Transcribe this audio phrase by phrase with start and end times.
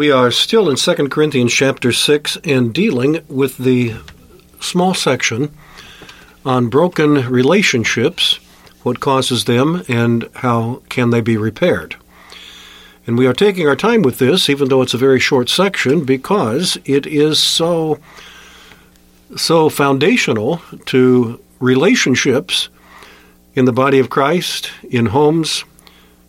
[0.00, 3.96] We are still in 2 Corinthians chapter 6 and dealing with the
[4.58, 5.54] small section
[6.42, 8.40] on broken relationships,
[8.82, 11.96] what causes them, and how can they be repaired.
[13.06, 16.06] And we are taking our time with this, even though it's a very short section,
[16.06, 17.98] because it is so
[19.36, 22.70] so foundational to relationships
[23.52, 25.66] in the body of Christ, in homes,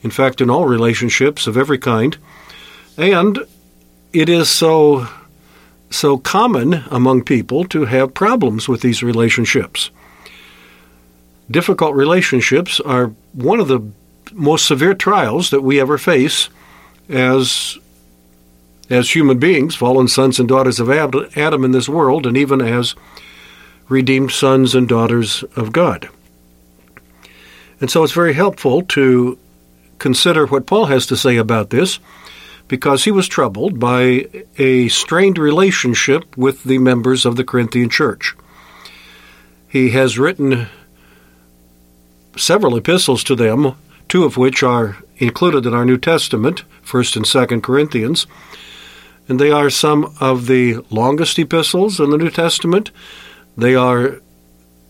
[0.00, 2.16] in fact, in all relationships of every kind.
[2.96, 3.46] And
[4.12, 5.08] it is so
[5.90, 9.90] so common among people to have problems with these relationships.
[11.50, 13.80] Difficult relationships are one of the
[14.34, 16.50] most severe trials that we ever face
[17.08, 17.78] as
[18.90, 22.94] as human beings, fallen sons and daughters of Adam in this world, and even as
[23.88, 26.08] redeemed sons and daughters of God.
[27.80, 29.38] And so it's very helpful to
[29.98, 31.98] consider what Paul has to say about this
[32.68, 34.26] because he was troubled by
[34.58, 38.36] a strained relationship with the members of the Corinthian church.
[39.68, 40.68] He has written
[42.36, 43.74] several epistles to them,
[44.08, 48.26] two of which are included in our New Testament, 1st and 2nd Corinthians.
[49.28, 52.90] And they are some of the longest epistles in the New Testament.
[53.56, 54.20] They are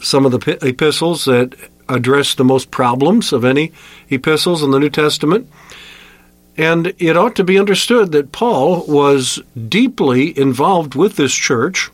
[0.00, 1.54] some of the epistles that
[1.88, 3.72] address the most problems of any
[4.10, 5.48] epistles in the New Testament.
[6.58, 11.90] And it ought to be understood that Paul was deeply involved with this church.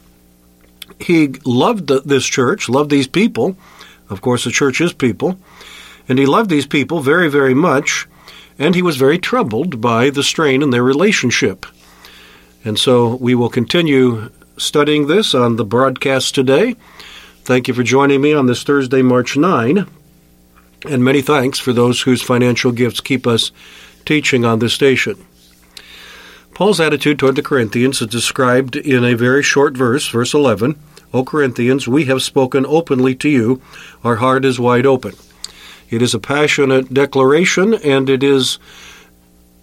[1.01, 3.57] He loved the, this church, loved these people.
[4.09, 5.39] Of course, the church is people.
[6.09, 8.07] And he loved these people very, very much.
[8.59, 11.67] And he was very troubled by the strain in their relationship.
[12.65, 16.77] And so we will continue studying this on the broadcast today.
[17.45, 19.87] Thank you for joining me on this Thursday, March 9.
[20.89, 23.51] And many thanks for those whose financial gifts keep us
[24.05, 25.25] teaching on this station.
[26.55, 30.79] Paul's attitude toward the Corinthians is described in a very short verse, verse 11.
[31.15, 33.61] O Corinthians, we have spoken openly to you,
[34.05, 35.15] our heart is wide open.
[35.91, 38.59] It is a passionate declaration, and it is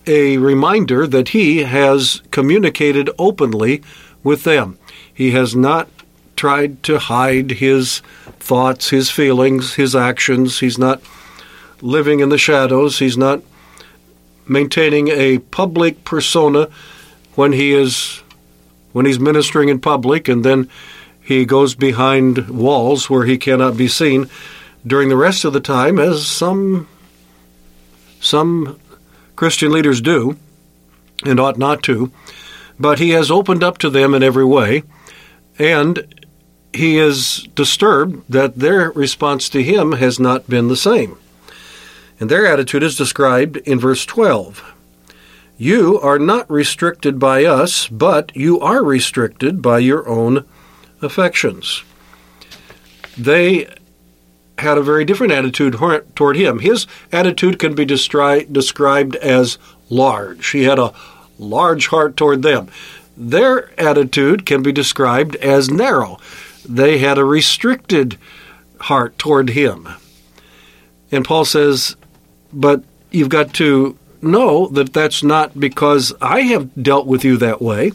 [0.05, 3.81] a reminder that he has communicated openly
[4.23, 4.77] with them.
[5.13, 5.89] He has not
[6.35, 8.01] tried to hide his
[8.39, 10.59] thoughts, his feelings, his actions.
[10.59, 11.01] He's not
[11.81, 12.99] living in the shadows.
[12.99, 13.41] He's not
[14.49, 16.69] maintaining a public persona
[17.35, 18.21] when he is
[18.91, 20.67] when he's ministering in public and then
[21.21, 24.29] he goes behind walls where he cannot be seen
[24.85, 26.87] during the rest of the time as some
[28.19, 28.79] some
[29.35, 30.37] Christian leaders do
[31.23, 32.11] and ought not to.
[32.79, 34.83] But he has opened up to them in every way
[35.57, 36.25] and
[36.73, 41.17] he is disturbed that their response to him has not been the same
[42.19, 44.73] and their attitude is described in verse 12
[45.57, 50.45] you are not restricted by us but you are restricted by your own
[51.01, 51.83] affections
[53.17, 53.67] they
[54.59, 55.75] had a very different attitude
[56.15, 56.59] toward him.
[56.59, 59.57] His attitude can be destri- described as
[59.89, 60.49] large.
[60.49, 60.93] He had a
[61.37, 62.69] large heart toward them.
[63.17, 66.19] Their attitude can be described as narrow.
[66.67, 68.17] They had a restricted
[68.81, 69.87] heart toward him.
[71.11, 71.95] And Paul says,
[72.51, 77.61] but you've got to know that that's not because I have dealt with you that
[77.61, 77.91] way.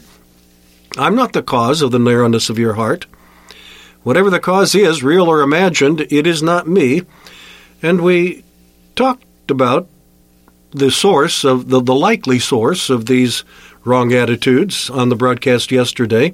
[0.97, 3.05] I'm not the cause of the narrowness of your heart.
[4.03, 7.03] Whatever the cause is, real or imagined, it is not me.
[7.81, 8.43] And we
[8.95, 9.87] talked about
[10.71, 13.43] the source of the, the likely source of these
[13.83, 16.33] wrong attitudes on the broadcast yesterday.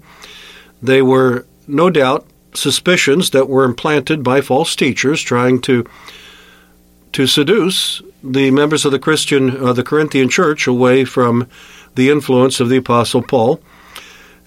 [0.81, 5.85] They were no doubt suspicions that were implanted by false teachers trying to
[7.13, 11.47] to seduce the members of the Christian, uh, the Corinthian church, away from
[11.95, 13.61] the influence of the Apostle Paul.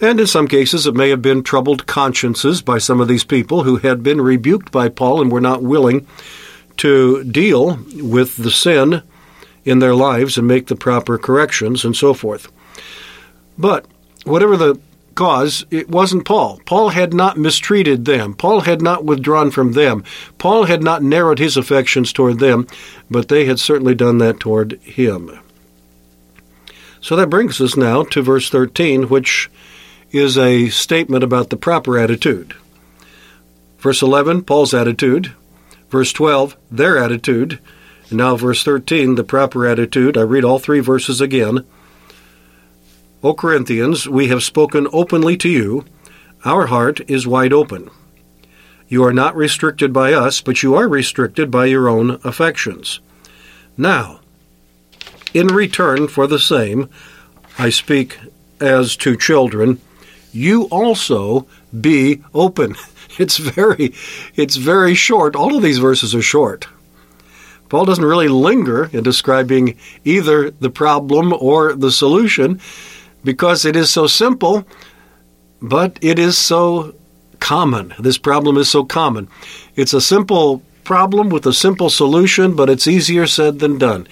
[0.01, 3.63] And in some cases, it may have been troubled consciences by some of these people
[3.63, 6.07] who had been rebuked by Paul and were not willing
[6.79, 9.03] to deal with the sin
[9.65, 12.51] in their lives and make the proper corrections and so forth.
[13.57, 13.87] But
[14.25, 14.81] whatever the
[15.15, 16.61] cause, it wasn't Paul.
[16.67, 18.35] Paul had not mistreated them.
[18.35, 20.05] Paul had not withdrawn from them.
[20.39, 22.67] Paul had not narrowed his affections toward them,
[23.11, 25.39] but they had certainly done that toward him.
[27.01, 29.51] So that brings us now to verse 13, which
[30.11, 32.55] is a statement about the proper attitude.
[33.79, 35.35] Verse 11, Paul's attitude.
[35.91, 37.59] Verse 12, their attitude.
[38.09, 40.17] And now, verse 13, the proper attitude.
[40.17, 41.67] I read all three verses again.
[43.25, 45.87] O Corinthians, we have spoken openly to you.
[46.45, 47.89] Our heart is wide open.
[48.87, 53.01] You are not restricted by us, but you are restricted by your own affections.
[53.79, 54.21] Now,
[55.33, 56.91] in return for the same,
[57.59, 58.19] I speak
[58.61, 59.81] as to children,
[60.31, 61.47] you also
[61.81, 62.77] be open.
[63.17, 63.95] It's very
[64.35, 65.37] it's very short.
[65.37, 66.67] All of these verses are short.
[67.69, 72.61] Paul doesn't really linger in describing either the problem or the solution
[73.25, 74.65] because it is so simple,
[75.61, 76.95] but it is so
[77.41, 77.95] common.
[77.99, 79.29] This problem is so common.
[79.75, 84.07] It's a simple problem with a simple solution, but it's easier said than done.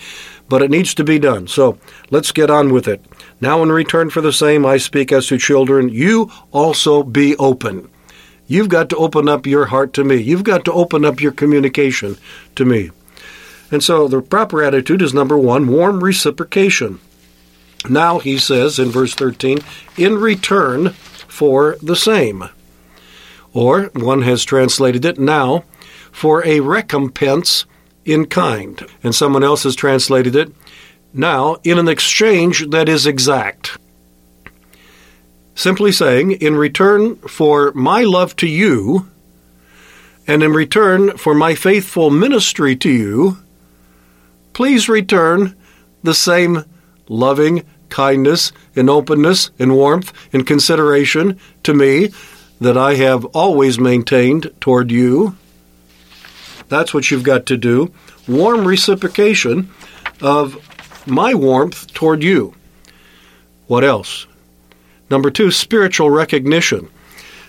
[0.49, 1.47] But it needs to be done.
[1.47, 1.79] So
[2.11, 3.05] let's get on with it.
[3.41, 7.91] Now, in return for the same, I speak as to children, you also be open.
[8.47, 10.17] You've got to open up your heart to me.
[10.17, 12.19] You've got to open up your communication
[12.56, 12.91] to me.
[13.70, 17.00] And so the proper attitude is number one, warm reciprocation.
[17.88, 19.58] Now, he says in verse 13,
[19.96, 22.44] in return for the same.
[23.52, 25.64] Or, one has translated it now,
[26.11, 27.64] for a recompense
[28.05, 28.87] in kind.
[29.02, 30.52] And someone else has translated it
[31.12, 33.79] now in an exchange that is exact.
[35.55, 39.08] Simply saying, in return for my love to you,
[40.26, 43.38] and in return for my faithful ministry to you,
[44.52, 45.56] please return
[46.02, 46.64] the same
[47.08, 52.11] loving kindness and openness and warmth and consideration to me
[52.61, 55.37] that I have always maintained toward you.
[56.69, 57.93] That's what you've got to do.
[58.27, 59.71] Warm reciprocation
[60.23, 60.56] of
[61.06, 62.55] my warmth toward you.
[63.67, 64.27] What else?
[65.11, 66.88] Number two, spiritual recognition.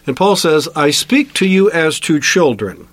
[0.06, 2.88] And Paul says, I speak to you as to children.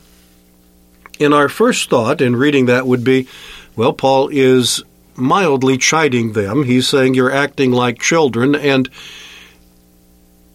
[1.19, 3.27] In our first thought in reading that would be,
[3.75, 4.85] well, Paul is
[5.17, 6.65] mildly chiding them.
[6.65, 8.89] He's saying you're acting like children, and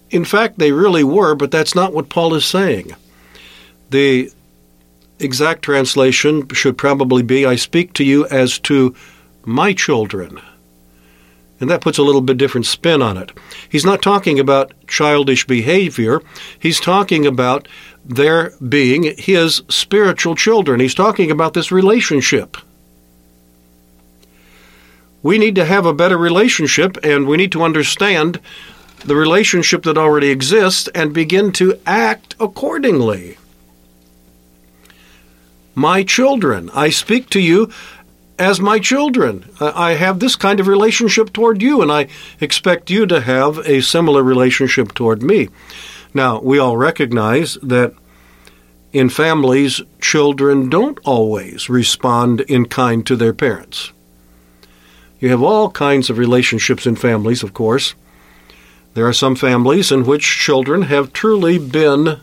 [0.10, 2.96] in fact, they really were, but that's not what Paul is saying.
[3.90, 4.32] The
[5.20, 8.96] exact translation should probably be I speak to you as to
[9.46, 10.40] my children.
[11.60, 13.32] And that puts a little bit different spin on it.
[13.70, 16.22] He's not talking about childish behavior.
[16.60, 17.68] He's talking about
[18.04, 20.80] their being his spiritual children.
[20.80, 22.58] He's talking about this relationship.
[25.26, 28.40] We need to have a better relationship and we need to understand
[29.00, 33.40] the relationship that already exists and begin to act accordingly.
[35.74, 37.72] My children, I speak to you
[38.38, 39.50] as my children.
[39.60, 42.08] I have this kind of relationship toward you, and I
[42.40, 45.50] expect you to have a similar relationship toward me.
[46.14, 47.96] Now, we all recognize that
[48.94, 53.92] in families, children don't always respond in kind to their parents.
[55.26, 57.96] You have all kinds of relationships in families, of course.
[58.94, 62.20] There are some families in which children have truly been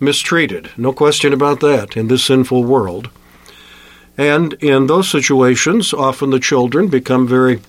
[0.00, 0.68] mistreated.
[0.76, 3.08] No question about that in this sinful world.
[4.18, 7.62] And in those situations, often the children become very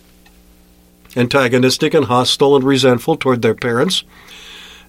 [1.15, 4.03] antagonistic and hostile and resentful toward their parents.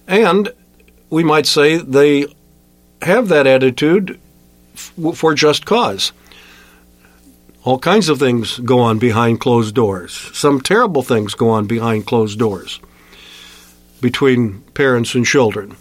[0.09, 0.49] And
[1.09, 2.25] we might say they
[3.01, 4.19] have that attitude
[5.13, 6.11] for just cause.
[7.67, 10.31] All kinds of things go on behind closed doors.
[10.31, 12.79] Some terrible things go on behind closed doors
[13.99, 15.75] between parents and children.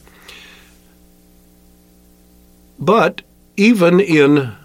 [2.77, 3.23] But
[3.57, 4.57] even in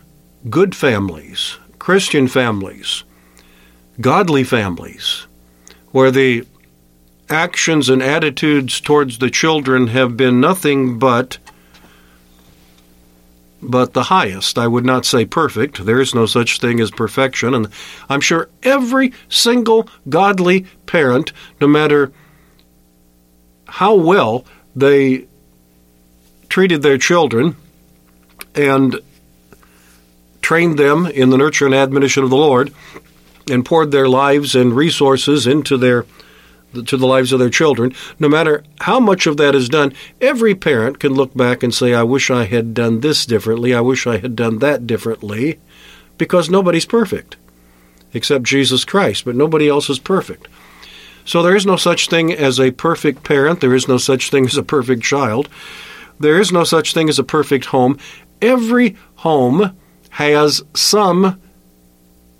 [0.49, 3.03] good families, Christian families,
[3.99, 5.27] godly families,
[5.91, 6.47] where the
[7.29, 11.37] actions and attitudes towards the children have been nothing but
[13.61, 14.57] but the highest.
[14.57, 15.85] I would not say perfect.
[15.85, 17.53] There is no such thing as perfection.
[17.53, 17.67] And
[18.09, 22.11] I'm sure every single godly parent, no matter
[23.67, 25.27] how well they
[26.49, 27.55] treated their children
[28.55, 28.99] and
[30.41, 32.73] trained them in the nurture and admonition of the Lord
[33.49, 36.05] and poured their lives and resources into their
[36.73, 40.55] to the lives of their children, no matter how much of that is done, every
[40.55, 44.07] parent can look back and say, I wish I had done this differently, I wish
[44.07, 45.59] I had done that differently,
[46.17, 47.35] because nobody's perfect
[48.13, 50.47] except Jesus Christ, but nobody else is perfect.
[51.25, 54.45] So there is no such thing as a perfect parent, there is no such thing
[54.45, 55.49] as a perfect child,
[56.19, 57.97] there is no such thing as a perfect home.
[58.41, 59.77] Every home
[60.11, 61.39] has some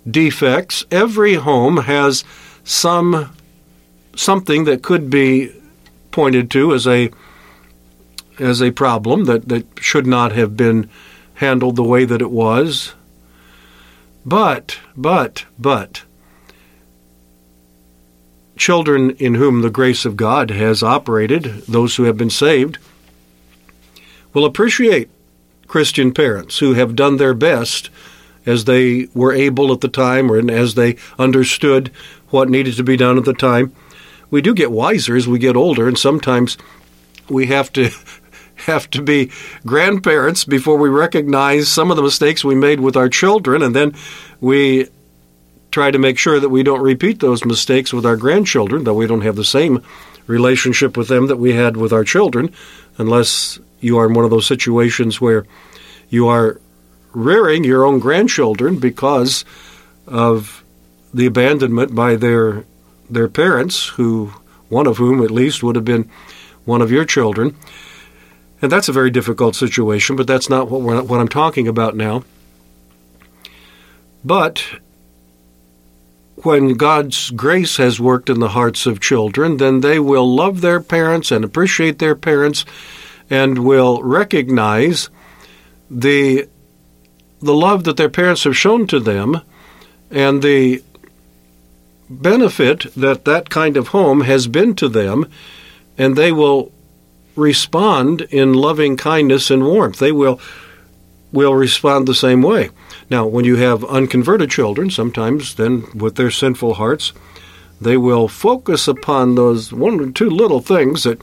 [0.08, 2.24] defects, every home has
[2.64, 3.34] some
[4.16, 5.52] something that could be
[6.10, 7.10] pointed to as a
[8.38, 10.88] as a problem that, that should not have been
[11.34, 12.94] handled the way that it was.
[14.24, 16.02] But, but, but,
[18.56, 22.78] children in whom the grace of God has operated, those who have been saved,
[24.32, 25.10] will appreciate
[25.66, 27.90] Christian parents who have done their best
[28.46, 31.90] as they were able at the time or as they understood
[32.30, 33.74] what needed to be done at the time
[34.32, 36.56] we do get wiser as we get older, and sometimes
[37.28, 37.90] we have to
[38.66, 39.30] have to be
[39.66, 43.94] grandparents before we recognize some of the mistakes we made with our children, and then
[44.40, 44.88] we
[45.70, 49.06] try to make sure that we don't repeat those mistakes with our grandchildren, though we
[49.06, 49.82] don't have the same
[50.26, 52.52] relationship with them that we had with our children,
[52.96, 55.44] unless you are in one of those situations where
[56.08, 56.58] you are
[57.12, 59.44] rearing your own grandchildren because
[60.06, 60.64] of
[61.12, 62.64] the abandonment by their
[63.12, 64.32] their parents, who
[64.68, 66.10] one of whom at least would have been
[66.64, 67.56] one of your children.
[68.60, 72.24] And that's a very difficult situation, but that's not what, what I'm talking about now.
[74.24, 74.64] But
[76.36, 80.80] when God's grace has worked in the hearts of children, then they will love their
[80.80, 82.64] parents and appreciate their parents
[83.28, 85.08] and will recognize
[85.90, 86.48] the
[87.40, 89.40] the love that their parents have shown to them
[90.12, 90.82] and the
[92.20, 95.30] benefit that that kind of home has been to them,
[95.96, 96.72] and they will
[97.36, 99.98] respond in loving kindness and warmth.
[99.98, 100.40] They will
[101.32, 102.68] will respond the same way.
[103.08, 107.14] Now, when you have unconverted children, sometimes then with their sinful hearts,
[107.80, 111.20] they will focus upon those one or two little things that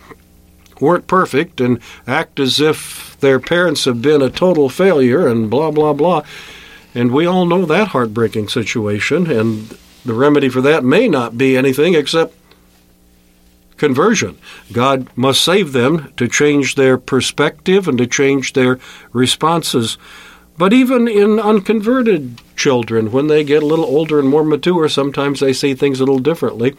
[0.81, 5.71] weren't perfect and act as if their parents have been a total failure and blah
[5.71, 6.23] blah blah.
[6.95, 11.57] And we all know that heartbreaking situation and the remedy for that may not be
[11.57, 12.35] anything except
[13.77, 14.37] conversion.
[14.71, 18.79] God must save them to change their perspective and to change their
[19.11, 19.97] responses.
[20.57, 25.39] But even in unconverted children, when they get a little older and more mature, sometimes
[25.39, 26.75] they see things a little differently.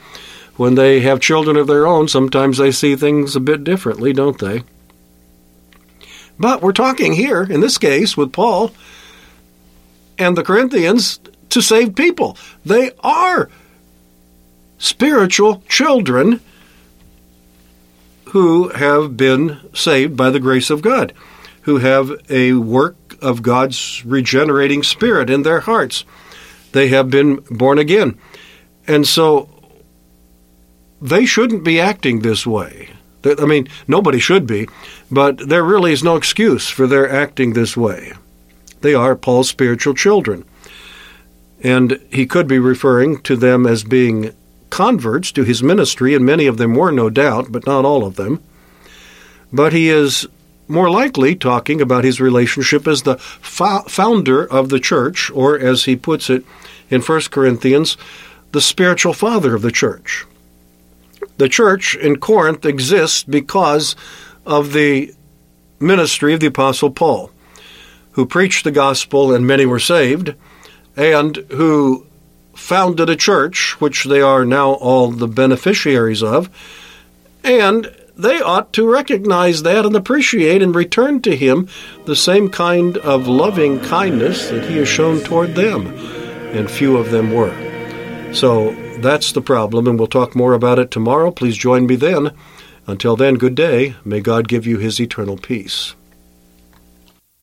[0.56, 4.38] When they have children of their own, sometimes they see things a bit differently, don't
[4.38, 4.62] they?
[6.38, 8.72] But we're talking here, in this case, with Paul
[10.18, 11.18] and the Corinthians,
[11.50, 12.36] to saved people.
[12.64, 13.50] They are
[14.78, 16.40] spiritual children
[18.26, 21.12] who have been saved by the grace of God,
[21.62, 26.04] who have a work of God's regenerating spirit in their hearts.
[26.72, 28.18] They have been born again.
[28.86, 29.48] And so
[31.00, 32.90] they shouldn't be acting this way.
[33.24, 34.68] I mean, nobody should be,
[35.10, 38.12] but there really is no excuse for their acting this way.
[38.80, 40.44] They are Paul's spiritual children.
[41.62, 44.34] And he could be referring to them as being
[44.70, 48.16] converts to his ministry, and many of them were, no doubt, but not all of
[48.16, 48.42] them.
[49.52, 50.26] But he is
[50.68, 55.84] more likely talking about his relationship as the fo- founder of the church, or as
[55.84, 56.44] he puts it
[56.88, 57.96] in 1 Corinthians,
[58.52, 60.24] the spiritual father of the church.
[61.38, 63.96] The church in Corinth exists because
[64.46, 65.12] of the
[65.80, 67.30] ministry of the Apostle Paul,
[68.12, 70.34] who preached the gospel and many were saved
[70.96, 72.06] and who
[72.54, 76.50] founded a church, which they are now all the beneficiaries of,
[77.42, 81.68] and they ought to recognize that and appreciate and return to him
[82.04, 85.86] the same kind of loving kindness that he has shown toward them,
[86.54, 87.54] and few of them were.
[88.34, 91.30] So that's the problem, and we'll talk more about it tomorrow.
[91.30, 92.32] Please join me then.
[92.86, 93.94] Until then, good day.
[94.04, 95.94] May God give you his eternal peace.